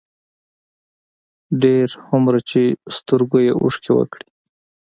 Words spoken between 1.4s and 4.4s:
ډېر هومره چې سترګو يې اوښکې وکړې،